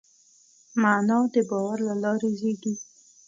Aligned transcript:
معنی 0.81 1.19
د 1.33 1.35
باور 1.49 1.77
له 1.87 1.95
لارې 2.03 2.29
زېږي. 2.39 2.73